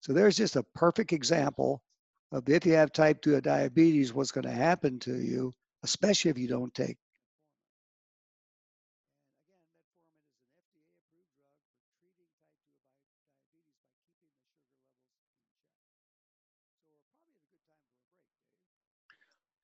So 0.01 0.15
there's 0.15 0.39
just 0.39 0.57
a 0.57 0.65
perfect 0.75 1.13
example 1.13 1.83
of 2.33 2.49
if 2.49 2.65
you 2.65 2.73
have 2.73 2.91
type 2.91 3.21
2 3.21 3.39
diabetes, 3.43 4.15
what's 4.15 4.33
going 4.33 4.47
to 4.47 4.51
happen 4.51 4.99
to 5.01 5.15
you, 5.15 5.53
especially 5.83 6.31
if 6.31 6.39
you 6.39 6.49
don't 6.49 6.73
take 6.73 6.97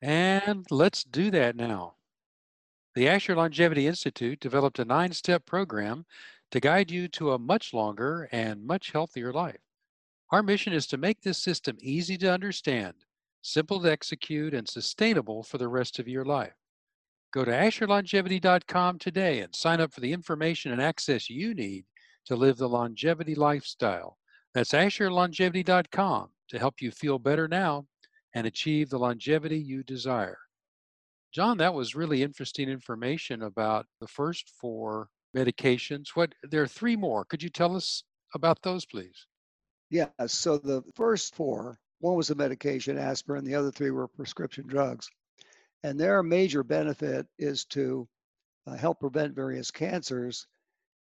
And 0.02 0.66
let's 0.70 1.04
do 1.04 1.30
that 1.30 1.56
now. 1.56 1.94
The 2.94 3.08
Asher 3.08 3.36
Longevity 3.36 3.86
Institute 3.86 4.40
developed 4.40 4.78
a 4.78 4.84
nine 4.84 5.12
step 5.12 5.46
program 5.46 6.06
to 6.50 6.60
guide 6.60 6.90
you 6.90 7.06
to 7.08 7.32
a 7.32 7.38
much 7.38 7.72
longer 7.72 8.28
and 8.32 8.66
much 8.66 8.90
healthier 8.92 9.32
life. 9.32 9.60
Our 10.32 10.42
mission 10.42 10.72
is 10.72 10.86
to 10.88 10.96
make 10.96 11.20
this 11.20 11.38
system 11.38 11.76
easy 11.80 12.16
to 12.18 12.32
understand, 12.32 12.94
simple 13.42 13.80
to 13.80 13.90
execute, 13.90 14.54
and 14.54 14.68
sustainable 14.68 15.42
for 15.42 15.58
the 15.58 15.68
rest 15.68 15.98
of 15.98 16.08
your 16.08 16.24
life. 16.24 16.54
Go 17.32 17.44
to 17.44 17.50
AsherLongevity.com 17.50 18.98
today 18.98 19.40
and 19.40 19.54
sign 19.54 19.80
up 19.80 19.92
for 19.92 20.00
the 20.00 20.12
information 20.12 20.72
and 20.72 20.82
access 20.82 21.30
you 21.30 21.54
need 21.54 21.84
to 22.26 22.34
live 22.34 22.56
the 22.56 22.68
longevity 22.68 23.34
lifestyle. 23.34 24.18
That's 24.54 24.72
AsherLongevity.com 24.72 26.28
to 26.48 26.58
help 26.58 26.82
you 26.82 26.90
feel 26.90 27.18
better 27.20 27.46
now 27.46 27.86
and 28.34 28.46
achieve 28.46 28.90
the 28.90 28.98
longevity 28.98 29.58
you 29.58 29.82
desire. 29.82 30.38
John, 31.32 31.58
that 31.58 31.74
was 31.74 31.94
really 31.94 32.22
interesting 32.22 32.68
information 32.68 33.42
about 33.42 33.86
the 34.00 34.08
first 34.08 34.50
four 34.60 35.08
medications. 35.36 36.08
What 36.14 36.34
there 36.42 36.62
are 36.62 36.66
three 36.66 36.96
more. 36.96 37.24
Could 37.24 37.42
you 37.42 37.48
tell 37.48 37.76
us 37.76 38.02
about 38.34 38.62
those, 38.62 38.84
please? 38.84 39.26
Yeah. 39.90 40.08
So 40.26 40.58
the 40.58 40.82
first 40.94 41.34
four, 41.34 41.78
one 42.00 42.16
was 42.16 42.30
a 42.30 42.34
medication, 42.34 42.98
aspirin. 42.98 43.44
The 43.44 43.54
other 43.54 43.70
three 43.70 43.90
were 43.90 44.08
prescription 44.08 44.66
drugs, 44.66 45.08
and 45.82 45.98
their 45.98 46.22
major 46.22 46.62
benefit 46.62 47.26
is 47.38 47.64
to 47.66 48.08
uh, 48.66 48.76
help 48.76 49.00
prevent 49.00 49.34
various 49.34 49.70
cancers. 49.70 50.46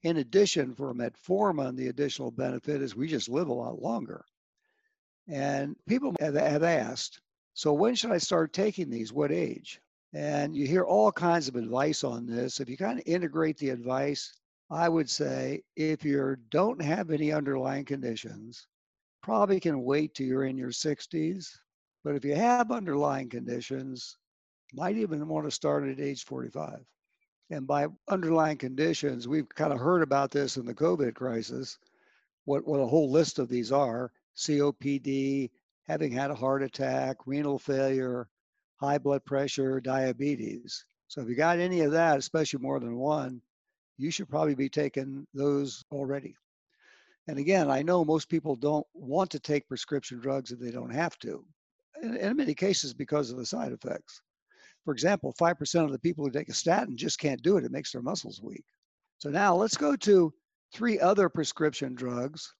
In 0.02 0.18
addition, 0.18 0.74
for 0.74 0.94
metformin, 0.94 1.76
the 1.76 1.88
additional 1.88 2.30
benefit 2.30 2.82
is 2.82 2.94
we 2.94 3.08
just 3.08 3.28
live 3.28 3.48
a 3.48 3.52
lot 3.52 3.82
longer. 3.82 4.24
And 5.28 5.76
people 5.86 6.14
have, 6.20 6.36
asked, 6.62 7.20
so 7.54 7.72
when 7.72 7.94
should 7.94 8.12
I 8.12 8.18
start 8.18 8.52
taking 8.52 8.88
these? 8.88 9.12
What 9.12 9.30
age? 9.30 9.80
And 10.14 10.56
you 10.56 10.66
hear 10.66 10.84
all 10.84 11.12
kinds 11.12 11.48
of 11.48 11.56
advice 11.56 12.02
on 12.02 12.26
this. 12.26 12.60
If 12.60 12.68
you 12.68 12.78
kind 12.78 12.98
of 12.98 13.06
integrate 13.06 13.58
the 13.58 13.68
advice, 13.68 14.32
I 14.70 14.88
would 14.88 15.10
say 15.10 15.62
if 15.76 16.04
you 16.04 16.36
don't 16.50 16.80
have 16.80 17.10
any 17.10 17.32
underlying 17.32 17.84
conditions, 17.84 18.66
probably 19.22 19.60
can 19.60 19.84
wait 19.84 20.14
till 20.14 20.26
you're 20.26 20.44
in 20.44 20.56
your 20.56 20.70
60s. 20.70 21.50
But 22.04 22.14
if 22.14 22.24
you 22.24 22.34
have 22.34 22.70
underlying 22.70 23.28
conditions, 23.28 24.16
might 24.72 24.96
even 24.96 25.28
want 25.28 25.46
to 25.46 25.50
start 25.50 25.88
at 25.88 26.00
age 26.00 26.24
45. 26.24 26.84
And 27.50 27.66
by 27.66 27.88
underlying 28.08 28.58
conditions, 28.58 29.26
we've 29.26 29.48
kind 29.48 29.72
of 29.72 29.78
heard 29.78 30.02
about 30.02 30.30
this 30.30 30.56
in 30.56 30.66
the 30.66 30.74
COVID 30.74 31.14
crisis, 31.14 31.78
what, 32.44 32.66
what 32.66 32.80
a 32.80 32.86
whole 32.86 33.10
list 33.10 33.38
of 33.38 33.48
these 33.48 33.72
are. 33.72 34.12
COPD, 34.38 35.50
having 35.88 36.12
had 36.12 36.30
a 36.30 36.34
heart 36.34 36.62
attack, 36.62 37.16
renal 37.26 37.58
failure, 37.58 38.28
high 38.76 38.98
blood 38.98 39.24
pressure, 39.24 39.80
diabetes. 39.80 40.84
So 41.08 41.20
if 41.20 41.28
you 41.28 41.34
got 41.34 41.58
any 41.58 41.80
of 41.80 41.92
that, 41.92 42.18
especially 42.18 42.60
more 42.60 42.78
than 42.78 42.96
one, 42.96 43.42
you 43.96 44.10
should 44.10 44.28
probably 44.28 44.54
be 44.54 44.68
taking 44.68 45.26
those 45.34 45.84
already. 45.90 46.36
And 47.26 47.38
again, 47.38 47.70
I 47.70 47.82
know 47.82 48.04
most 48.04 48.28
people 48.28 48.54
don't 48.54 48.86
want 48.94 49.30
to 49.30 49.40
take 49.40 49.68
prescription 49.68 50.20
drugs 50.20 50.52
if 50.52 50.60
they 50.60 50.70
don't 50.70 50.94
have 50.94 51.18
to, 51.18 51.44
and 52.02 52.16
in 52.16 52.36
many 52.36 52.54
cases 52.54 52.94
because 52.94 53.30
of 53.30 53.38
the 53.38 53.46
side 53.46 53.72
effects. 53.72 54.22
For 54.84 54.92
example, 54.92 55.34
5% 55.38 55.84
of 55.84 55.90
the 55.90 55.98
people 55.98 56.24
who 56.24 56.30
take 56.30 56.48
a 56.48 56.54
statin 56.54 56.96
just 56.96 57.18
can't 57.18 57.42
do 57.42 57.56
it. 57.56 57.64
It 57.64 57.72
makes 57.72 57.92
their 57.92 58.02
muscles 58.02 58.40
weak. 58.42 58.64
So 59.18 59.28
now 59.30 59.54
let's 59.56 59.76
go 59.76 59.96
to 59.96 60.32
three 60.72 61.00
other 61.00 61.28
prescription 61.28 61.94
drugs 61.94 62.54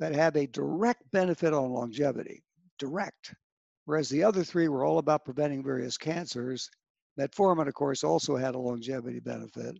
that 0.00 0.14
have 0.14 0.34
a 0.34 0.46
direct 0.46 1.02
benefit 1.12 1.52
on 1.52 1.72
longevity, 1.72 2.42
direct. 2.78 3.34
Whereas 3.84 4.08
the 4.08 4.24
other 4.24 4.42
three 4.42 4.66
were 4.68 4.84
all 4.84 4.98
about 4.98 5.26
preventing 5.26 5.62
various 5.62 5.98
cancers. 5.98 6.70
Metformin, 7.18 7.68
of 7.68 7.74
course, 7.74 8.02
also 8.02 8.34
had 8.34 8.54
a 8.54 8.58
longevity 8.58 9.20
benefit. 9.20 9.76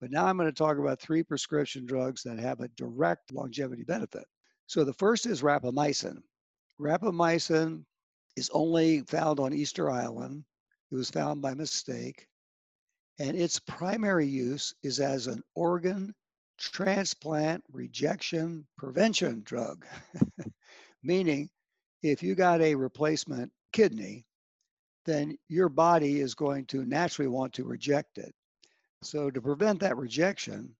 But 0.00 0.10
now 0.10 0.26
I'm 0.26 0.36
going 0.36 0.48
to 0.48 0.54
talk 0.54 0.78
about 0.78 1.00
three 1.00 1.22
prescription 1.22 1.86
drugs 1.86 2.22
that 2.24 2.38
have 2.40 2.60
a 2.60 2.68
direct 2.68 3.32
longevity 3.32 3.84
benefit. 3.84 4.24
So 4.66 4.82
the 4.82 4.94
first 4.94 5.26
is 5.26 5.42
rapamycin. 5.42 6.18
Rapamycin 6.80 7.84
is 8.36 8.50
only 8.52 9.02
found 9.02 9.38
on 9.38 9.52
Easter 9.52 9.90
Island. 9.90 10.44
It 10.90 10.96
was 10.96 11.10
found 11.10 11.42
by 11.42 11.54
mistake. 11.54 12.26
And 13.20 13.36
its 13.36 13.60
primary 13.60 14.26
use 14.26 14.74
is 14.82 14.98
as 14.98 15.28
an 15.28 15.42
organ 15.54 16.12
transplant 16.68 17.64
rejection 17.72 18.66
prevention 18.76 19.42
drug, 19.44 19.84
meaning 21.02 21.48
if 22.02 22.22
you 22.22 22.34
got 22.34 22.60
a 22.60 22.74
replacement 22.74 23.50
kidney, 23.72 24.26
then 25.06 25.36
your 25.48 25.68
body 25.68 26.20
is 26.20 26.34
going 26.34 26.66
to 26.66 26.84
naturally 26.84 27.28
want 27.28 27.52
to 27.54 27.64
reject 27.64 28.18
it. 28.18 28.34
So 29.02 29.30
to 29.30 29.40
prevent 29.40 29.80
that 29.80 29.96
rejection, 29.96 30.76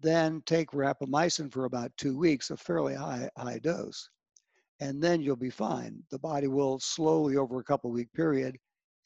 then 0.00 0.42
take 0.46 0.70
rapamycin 0.70 1.52
for 1.52 1.64
about 1.64 1.96
two 1.96 2.16
weeks, 2.16 2.50
a 2.50 2.56
fairly 2.56 2.94
high, 2.94 3.28
high 3.36 3.58
dose, 3.58 4.08
and 4.80 5.02
then 5.02 5.20
you'll 5.20 5.36
be 5.36 5.50
fine. 5.50 6.02
The 6.10 6.18
body 6.18 6.48
will 6.48 6.78
slowly, 6.80 7.36
over 7.36 7.60
a 7.60 7.64
couple 7.64 7.90
week 7.90 8.12
period, 8.12 8.58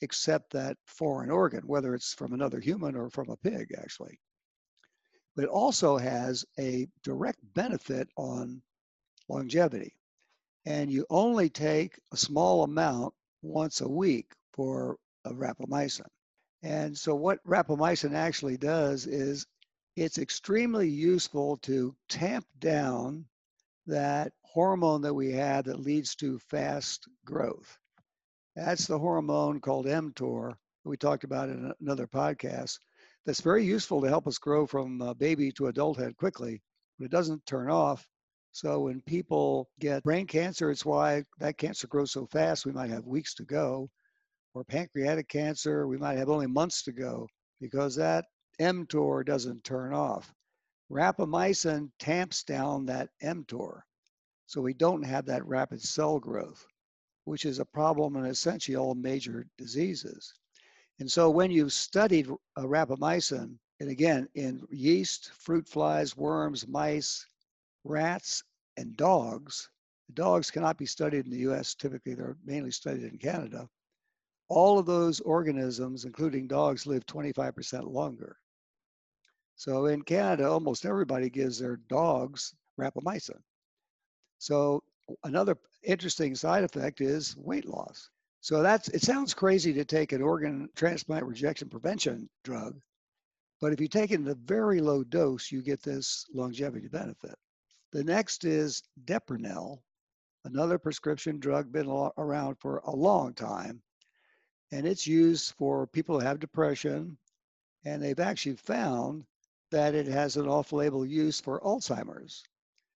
accept 0.02 0.52
that 0.52 0.76
foreign 0.86 1.30
organ, 1.30 1.66
whether 1.66 1.94
it's 1.94 2.14
from 2.14 2.32
another 2.32 2.60
human 2.60 2.94
or 2.96 3.10
from 3.10 3.30
a 3.30 3.36
pig, 3.36 3.74
actually. 3.78 4.18
But 5.36 5.44
it 5.44 5.50
also 5.50 5.98
has 5.98 6.44
a 6.58 6.88
direct 7.02 7.38
benefit 7.54 8.08
on 8.16 8.62
longevity. 9.28 9.94
And 10.64 10.90
you 10.90 11.06
only 11.10 11.50
take 11.50 12.00
a 12.12 12.16
small 12.16 12.64
amount 12.64 13.14
once 13.42 13.80
a 13.82 13.88
week 13.88 14.32
for 14.52 14.98
rapamycin. 15.26 16.06
And 16.62 16.96
so 16.96 17.14
what 17.14 17.44
rapamycin 17.46 18.14
actually 18.14 18.56
does 18.56 19.06
is 19.06 19.46
it's 19.94 20.18
extremely 20.18 20.88
useful 20.88 21.58
to 21.58 21.94
tamp 22.08 22.46
down 22.58 23.26
that 23.86 24.32
hormone 24.42 25.02
that 25.02 25.14
we 25.14 25.32
have 25.32 25.66
that 25.66 25.80
leads 25.80 26.16
to 26.16 26.38
fast 26.38 27.06
growth. 27.24 27.78
That's 28.56 28.86
the 28.86 28.98
hormone 28.98 29.60
called 29.60 29.86
mTOR 29.86 30.56
we 30.84 30.96
talked 30.96 31.24
about 31.24 31.50
in 31.50 31.72
another 31.80 32.06
podcast. 32.06 32.78
That's 33.26 33.40
very 33.40 33.64
useful 33.64 34.00
to 34.00 34.08
help 34.08 34.28
us 34.28 34.38
grow 34.38 34.66
from 34.66 35.14
baby 35.18 35.50
to 35.52 35.66
adulthood 35.66 36.16
quickly, 36.16 36.62
but 36.96 37.06
it 37.06 37.10
doesn't 37.10 37.44
turn 37.44 37.68
off. 37.68 38.08
So 38.52 38.82
when 38.82 39.02
people 39.02 39.68
get 39.80 40.04
brain 40.04 40.28
cancer, 40.28 40.70
it's 40.70 40.86
why 40.86 41.24
that 41.40 41.58
cancer 41.58 41.88
grows 41.88 42.12
so 42.12 42.26
fast. 42.26 42.64
We 42.64 42.72
might 42.72 42.90
have 42.90 43.04
weeks 43.04 43.34
to 43.34 43.44
go. 43.44 43.90
Or 44.54 44.64
pancreatic 44.64 45.28
cancer, 45.28 45.86
we 45.86 45.98
might 45.98 46.16
have 46.16 46.30
only 46.30 46.46
months 46.46 46.82
to 46.84 46.92
go 46.92 47.26
because 47.60 47.96
that 47.96 48.24
mTOR 48.60 49.26
doesn't 49.26 49.64
turn 49.64 49.92
off. 49.92 50.32
Rapamycin 50.90 51.90
tamps 51.98 52.44
down 52.44 52.86
that 52.86 53.10
mTOR. 53.22 53.80
So 54.46 54.60
we 54.60 54.72
don't 54.72 55.02
have 55.02 55.26
that 55.26 55.44
rapid 55.44 55.82
cell 55.82 56.20
growth, 56.20 56.64
which 57.24 57.44
is 57.44 57.58
a 57.58 57.64
problem 57.64 58.16
in 58.16 58.24
essentially 58.24 58.76
all 58.76 58.94
major 58.94 59.48
diseases. 59.58 60.32
And 60.98 61.10
so 61.10 61.28
when 61.28 61.50
you've 61.50 61.72
studied 61.72 62.28
uh, 62.30 62.62
rapamycin, 62.62 63.58
and 63.80 63.90
again, 63.90 64.28
in 64.34 64.66
yeast, 64.70 65.32
fruit 65.32 65.68
flies, 65.68 66.16
worms, 66.16 66.66
mice, 66.66 67.26
rats, 67.84 68.42
and 68.78 68.96
dogs, 68.96 69.68
dogs 70.14 70.50
cannot 70.50 70.78
be 70.78 70.86
studied 70.86 71.26
in 71.26 71.30
the 71.30 71.50
US. 71.50 71.74
Typically, 71.74 72.14
they're 72.14 72.36
mainly 72.44 72.70
studied 72.70 73.04
in 73.04 73.18
Canada. 73.18 73.68
All 74.48 74.78
of 74.78 74.86
those 74.86 75.20
organisms, 75.20 76.04
including 76.04 76.46
dogs, 76.46 76.86
live 76.86 77.04
25% 77.06 77.92
longer. 77.92 78.38
So 79.56 79.86
in 79.86 80.02
Canada, 80.02 80.48
almost 80.48 80.84
everybody 80.84 81.28
gives 81.28 81.58
their 81.58 81.76
dogs 81.88 82.54
rapamycin. 82.78 83.40
So 84.38 84.82
another 85.24 85.56
interesting 85.82 86.34
side 86.34 86.64
effect 86.64 87.00
is 87.00 87.36
weight 87.36 87.66
loss. 87.66 88.10
So 88.40 88.62
that's 88.62 88.88
it 88.88 89.02
sounds 89.02 89.34
crazy 89.34 89.72
to 89.74 89.84
take 89.84 90.12
an 90.12 90.22
organ 90.22 90.68
transplant 90.76 91.24
rejection 91.24 91.68
prevention 91.68 92.28
drug, 92.44 92.80
but 93.60 93.72
if 93.72 93.80
you 93.80 93.88
take 93.88 94.10
it 94.10 94.20
in 94.20 94.28
a 94.28 94.34
very 94.34 94.80
low 94.80 95.02
dose, 95.02 95.50
you 95.50 95.62
get 95.62 95.82
this 95.82 96.26
longevity 96.32 96.88
benefit. 96.88 97.34
The 97.92 98.04
next 98.04 98.44
is 98.44 98.82
Deprenyl, 99.04 99.78
another 100.44 100.78
prescription 100.78 101.38
drug 101.38 101.72
been 101.72 101.88
around 102.18 102.56
for 102.56 102.78
a 102.78 102.94
long 102.94 103.32
time, 103.34 103.82
and 104.70 104.86
it's 104.86 105.06
used 105.06 105.54
for 105.54 105.86
people 105.86 106.20
who 106.20 106.26
have 106.26 106.38
depression, 106.38 107.16
and 107.84 108.02
they've 108.02 108.20
actually 108.20 108.56
found 108.56 109.24
that 109.70 109.94
it 109.94 110.06
has 110.06 110.36
an 110.36 110.46
off-label 110.46 111.06
use 111.06 111.40
for 111.40 111.60
Alzheimer's. 111.60 112.44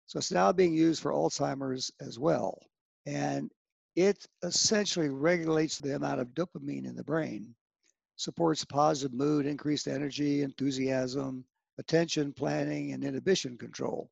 So 0.08 0.18
it's 0.20 0.32
now 0.32 0.52
being 0.52 0.74
used 0.74 1.02
for 1.02 1.12
Alzheimer's 1.12 1.92
as 2.02 2.18
well. 2.18 2.60
And 3.06 3.52
it 3.98 4.28
essentially 4.44 5.10
regulates 5.10 5.80
the 5.80 5.96
amount 5.96 6.22
of 6.22 6.28
dopamine 6.36 6.86
in 6.86 6.96
the 6.96 7.04
brain, 7.04 7.56
supports 8.16 8.64
positive 8.64 9.18
mood, 9.18 9.48
increased 9.48 9.88
energy, 9.88 10.44
enthusiasm, 10.44 11.44
attention 11.80 12.32
planning, 12.32 12.94
and 12.94 13.04
inhibition 13.04 13.58
control. 13.58 14.08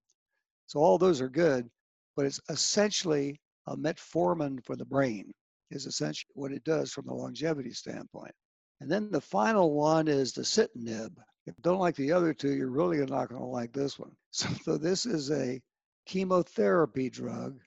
So 0.65 0.79
all 0.79 0.97
those 0.97 1.21
are 1.21 1.29
good, 1.29 1.69
but 2.15 2.25
it's 2.25 2.41
essentially 2.49 3.39
a 3.67 3.77
metformin 3.77 4.65
for 4.65 4.75
the 4.75 4.85
brain 4.85 5.31
is 5.69 5.85
essentially 5.85 6.31
what 6.33 6.51
it 6.51 6.63
does 6.63 6.91
from 6.91 7.05
the 7.05 7.13
longevity 7.13 7.71
standpoint. 7.71 8.33
And 8.81 8.91
then 8.91 9.11
the 9.11 9.21
final 9.21 9.71
one 9.73 10.07
is 10.07 10.33
dasatinib. 10.33 11.11
If 11.45 11.53
you 11.57 11.61
don't 11.61 11.79
like 11.79 11.95
the 11.95 12.11
other 12.11 12.33
two, 12.33 12.55
you're 12.55 12.69
really 12.71 12.97
not 13.05 13.29
going 13.29 13.39
to 13.39 13.45
like 13.45 13.71
this 13.71 13.99
one. 13.99 14.15
So, 14.31 14.49
so 14.63 14.77
this 14.77 15.05
is 15.05 15.29
a 15.29 15.61
chemotherapy 16.07 17.11
drug 17.11 17.59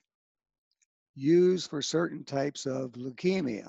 used 1.15 1.69
for 1.69 1.81
certain 1.81 2.23
types 2.23 2.65
of 2.65 2.91
leukemia 2.93 3.67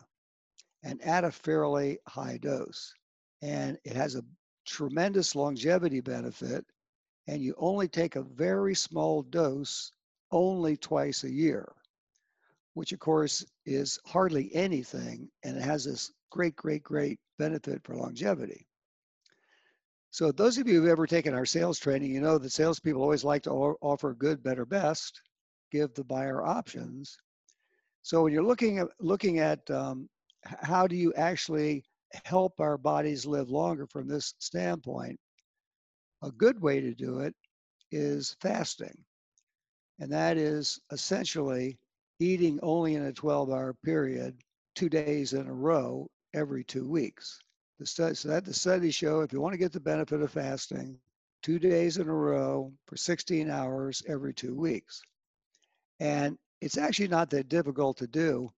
and 0.82 1.02
at 1.02 1.24
a 1.24 1.30
fairly 1.30 1.98
high 2.06 2.38
dose. 2.38 2.94
And 3.42 3.78
it 3.84 3.94
has 3.94 4.14
a 4.14 4.24
tremendous 4.66 5.34
longevity 5.34 6.00
benefit, 6.00 6.64
and 7.26 7.42
you 7.42 7.54
only 7.58 7.88
take 7.88 8.16
a 8.16 8.22
very 8.22 8.74
small 8.74 9.22
dose 9.22 9.92
only 10.30 10.76
twice 10.76 11.24
a 11.24 11.30
year, 11.30 11.72
which 12.74 12.92
of 12.92 12.98
course 12.98 13.44
is 13.66 13.98
hardly 14.06 14.54
anything, 14.54 15.28
and 15.42 15.56
it 15.56 15.62
has 15.62 15.84
this 15.84 16.12
great, 16.30 16.56
great, 16.56 16.82
great 16.82 17.18
benefit 17.38 17.82
for 17.82 17.96
longevity. 17.96 18.66
So 20.12 20.32
those 20.32 20.58
of 20.58 20.66
you 20.66 20.80
who've 20.80 20.90
ever 20.90 21.06
taken 21.06 21.34
our 21.34 21.46
sales 21.46 21.78
training, 21.78 22.12
you 22.12 22.20
know 22.20 22.38
that 22.38 22.52
salespeople 22.52 23.02
always 23.02 23.24
like 23.24 23.44
to 23.44 23.50
offer 23.50 24.12
good, 24.14 24.42
better, 24.42 24.64
best, 24.64 25.20
give 25.70 25.94
the 25.94 26.04
buyer 26.04 26.44
options. 26.44 27.16
So 28.02 28.22
when 28.22 28.32
you're 28.32 28.42
looking 28.42 28.78
at 28.78 28.88
looking 28.98 29.38
at 29.38 29.68
um, 29.70 30.08
how 30.44 30.86
do 30.86 30.96
you 30.96 31.12
actually 31.14 31.84
help 32.24 32.58
our 32.60 32.78
bodies 32.78 33.26
live 33.26 33.50
longer 33.50 33.86
from 33.86 34.08
this 34.08 34.34
standpoint, 34.38 35.18
a 36.22 36.30
good 36.32 36.60
way 36.60 36.80
to 36.80 36.94
do 36.94 37.20
it 37.20 37.34
is 37.92 38.36
fasting, 38.40 38.96
and 39.98 40.10
that 40.12 40.36
is 40.36 40.80
essentially 40.92 41.78
eating 42.20 42.58
only 42.62 42.94
in 42.94 43.06
a 43.06 43.12
12-hour 43.12 43.74
period, 43.84 44.36
two 44.74 44.88
days 44.88 45.32
in 45.32 45.46
a 45.46 45.52
row 45.52 46.08
every 46.34 46.64
two 46.64 46.86
weeks. 46.86 47.38
The 47.78 47.86
study, 47.86 48.14
so 48.14 48.28
that 48.28 48.44
the 48.44 48.52
studies 48.52 48.94
show 48.94 49.20
if 49.20 49.32
you 49.32 49.40
want 49.40 49.54
to 49.54 49.58
get 49.58 49.72
the 49.72 49.80
benefit 49.80 50.20
of 50.20 50.30
fasting, 50.30 50.98
two 51.42 51.58
days 51.58 51.96
in 51.96 52.08
a 52.08 52.14
row 52.14 52.72
for 52.86 52.96
16 52.96 53.50
hours 53.50 54.02
every 54.06 54.34
two 54.34 54.54
weeks. 54.54 55.00
And 55.98 56.36
it's 56.60 56.78
actually 56.78 57.08
not 57.08 57.30
that 57.30 57.48
difficult 57.48 57.96
to 57.98 58.06
do 58.06 58.50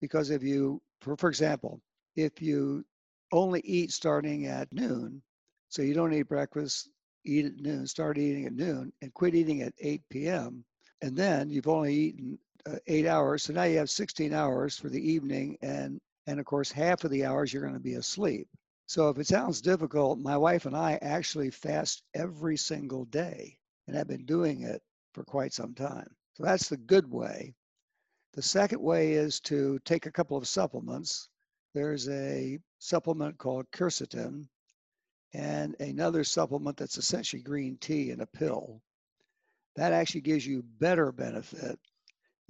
because 0.00 0.30
if 0.30 0.42
you, 0.42 0.80
for, 1.00 1.16
for 1.16 1.28
example, 1.28 1.80
if 2.16 2.42
you 2.42 2.84
only 3.32 3.60
eat 3.60 3.92
starting 3.92 4.46
at 4.46 4.72
noon, 4.72 5.22
so 5.68 5.80
you 5.82 5.94
don't 5.94 6.12
eat 6.12 6.28
breakfast, 6.28 6.90
eat 7.24 7.46
at 7.46 7.56
noon, 7.56 7.86
start 7.86 8.18
eating 8.18 8.46
at 8.46 8.52
noon, 8.52 8.92
and 9.00 9.14
quit 9.14 9.34
eating 9.34 9.62
at 9.62 9.72
8 9.80 10.02
p.m., 10.10 10.64
and 11.00 11.16
then 11.16 11.48
you've 11.48 11.68
only 11.68 11.94
eaten 11.94 12.38
uh, 12.66 12.76
eight 12.86 13.06
hours, 13.06 13.42
so 13.42 13.52
now 13.52 13.64
you 13.64 13.78
have 13.78 13.90
16 13.90 14.32
hours 14.32 14.78
for 14.78 14.88
the 14.88 15.10
evening 15.10 15.56
and 15.62 16.00
and 16.28 16.38
of 16.38 16.46
course, 16.46 16.70
half 16.70 17.02
of 17.02 17.10
the 17.10 17.24
hours 17.24 17.52
you're 17.52 17.62
going 17.62 17.74
to 17.74 17.80
be 17.80 17.94
asleep. 17.94 18.46
So 18.86 19.08
if 19.08 19.18
it 19.18 19.26
sounds 19.26 19.60
difficult, 19.60 20.20
my 20.20 20.36
wife 20.36 20.66
and 20.66 20.76
I 20.76 20.98
actually 21.02 21.50
fast 21.50 22.04
every 22.14 22.56
single 22.56 23.06
day 23.06 23.58
and 23.88 23.98
I've 23.98 24.06
been 24.06 24.24
doing 24.24 24.62
it 24.62 24.82
for 25.14 25.24
quite 25.24 25.52
some 25.52 25.74
time. 25.74 26.08
So 26.34 26.44
that's 26.44 26.68
the 26.68 26.76
good 26.76 27.10
way. 27.10 27.54
The 28.34 28.42
second 28.42 28.80
way 28.80 29.12
is 29.12 29.40
to 29.40 29.78
take 29.84 30.06
a 30.06 30.12
couple 30.12 30.36
of 30.36 30.48
supplements. 30.48 31.28
There's 31.74 32.08
a 32.08 32.58
supplement 32.78 33.38
called 33.38 33.70
quercetin 33.70 34.48
and 35.34 35.76
another 35.80 36.24
supplement 36.24 36.76
that's 36.76 36.98
essentially 36.98 37.42
green 37.42 37.76
tea 37.78 38.10
in 38.10 38.20
a 38.20 38.26
pill. 38.26 38.80
That 39.76 39.92
actually 39.92 40.20
gives 40.22 40.46
you 40.46 40.62
better 40.78 41.12
benefit 41.12 41.78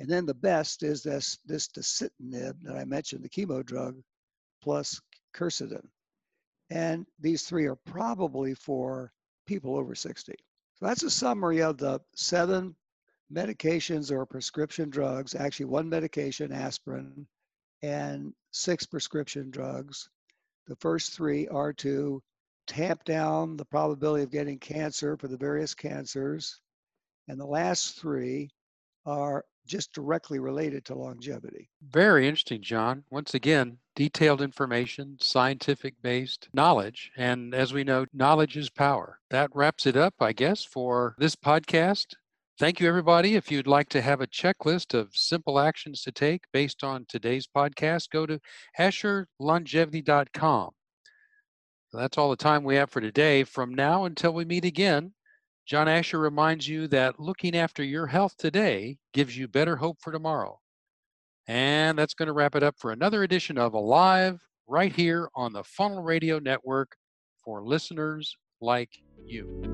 and 0.02 0.10
then 0.10 0.26
the 0.26 0.34
best 0.34 0.82
is 0.82 1.04
this, 1.04 1.38
this 1.46 1.68
dasatinib 1.68 2.60
that 2.62 2.76
I 2.76 2.84
mentioned, 2.84 3.22
the 3.22 3.28
chemo 3.28 3.64
drug, 3.64 4.02
plus 4.60 5.00
quercetin. 5.32 5.86
And 6.70 7.06
these 7.20 7.44
three 7.44 7.66
are 7.66 7.76
probably 7.76 8.54
for 8.54 9.12
people 9.46 9.76
over 9.76 9.94
60. 9.94 10.34
So 10.74 10.86
that's 10.86 11.04
a 11.04 11.10
summary 11.10 11.62
of 11.62 11.78
the 11.78 12.00
seven 12.16 12.74
medications 13.32 14.10
or 14.10 14.26
prescription 14.26 14.90
drugs, 14.90 15.34
actually 15.34 15.66
one 15.66 15.88
medication, 15.88 16.52
aspirin, 16.52 17.26
and 17.82 18.32
six 18.50 18.86
prescription 18.86 19.50
drugs. 19.50 20.08
The 20.66 20.76
first 20.76 21.14
three 21.14 21.48
are 21.48 21.72
to 21.74 22.22
tamp 22.66 23.04
down 23.04 23.56
the 23.56 23.64
probability 23.64 24.22
of 24.22 24.30
getting 24.30 24.58
cancer 24.58 25.16
for 25.16 25.28
the 25.28 25.36
various 25.36 25.74
cancers. 25.74 26.60
And 27.28 27.40
the 27.40 27.46
last 27.46 27.98
three 27.98 28.50
are 29.06 29.44
just 29.66 29.92
directly 29.92 30.38
related 30.38 30.84
to 30.84 30.94
longevity. 30.94 31.68
Very 31.88 32.26
interesting, 32.26 32.62
John. 32.62 33.04
Once 33.10 33.34
again, 33.34 33.78
detailed 33.94 34.42
information, 34.42 35.16
scientific 35.20 35.94
based 36.02 36.48
knowledge. 36.52 37.12
And 37.16 37.54
as 37.54 37.72
we 37.72 37.84
know, 37.84 38.06
knowledge 38.12 38.56
is 38.56 38.70
power. 38.70 39.20
That 39.30 39.50
wraps 39.54 39.86
it 39.86 39.96
up, 39.96 40.14
I 40.20 40.32
guess, 40.32 40.64
for 40.64 41.14
this 41.18 41.36
podcast. 41.36 42.14
Thank 42.62 42.78
you, 42.78 42.86
everybody. 42.86 43.34
If 43.34 43.50
you'd 43.50 43.66
like 43.66 43.88
to 43.88 44.00
have 44.00 44.20
a 44.20 44.26
checklist 44.28 44.94
of 44.94 45.16
simple 45.16 45.58
actions 45.58 46.00
to 46.02 46.12
take 46.12 46.44
based 46.52 46.84
on 46.84 47.06
today's 47.08 47.44
podcast, 47.44 48.10
go 48.10 48.24
to 48.24 48.38
AsherLongevity.com. 48.78 50.70
That's 51.92 52.16
all 52.16 52.30
the 52.30 52.36
time 52.36 52.62
we 52.62 52.76
have 52.76 52.88
for 52.88 53.00
today. 53.00 53.42
From 53.42 53.74
now 53.74 54.04
until 54.04 54.32
we 54.32 54.44
meet 54.44 54.64
again, 54.64 55.12
John 55.66 55.88
Asher 55.88 56.20
reminds 56.20 56.68
you 56.68 56.86
that 56.86 57.18
looking 57.18 57.56
after 57.56 57.82
your 57.82 58.06
health 58.06 58.36
today 58.38 58.98
gives 59.12 59.36
you 59.36 59.48
better 59.48 59.74
hope 59.74 59.98
for 60.00 60.12
tomorrow. 60.12 60.60
And 61.48 61.98
that's 61.98 62.14
going 62.14 62.28
to 62.28 62.32
wrap 62.32 62.54
it 62.54 62.62
up 62.62 62.76
for 62.78 62.92
another 62.92 63.24
edition 63.24 63.58
of 63.58 63.74
Alive 63.74 64.40
right 64.68 64.92
here 64.92 65.28
on 65.34 65.52
the 65.52 65.64
Funnel 65.64 66.04
Radio 66.04 66.38
Network 66.38 66.94
for 67.44 67.64
listeners 67.64 68.36
like 68.60 68.90
you. 69.26 69.71